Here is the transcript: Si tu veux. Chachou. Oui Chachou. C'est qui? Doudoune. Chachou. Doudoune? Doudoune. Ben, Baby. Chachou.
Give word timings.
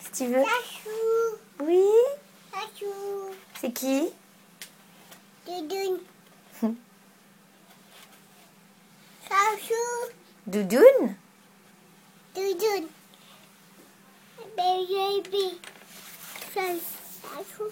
Si 0.00 0.12
tu 0.12 0.26
veux. 0.26 0.44
Chachou. 0.44 1.38
Oui 1.60 1.84
Chachou. 2.52 3.34
C'est 3.60 3.72
qui? 3.72 4.10
Doudoune. 5.46 5.98
Chachou. 9.28 10.12
Doudoune? 10.46 11.16
Doudoune. 12.34 12.88
Ben, 14.56 14.86
Baby. 14.86 15.60
Chachou. 16.54 17.70